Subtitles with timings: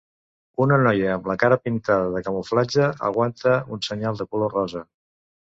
[0.63, 4.87] Una noia amb la cara pintada de camuflatge aguanta un senyal de color rosa.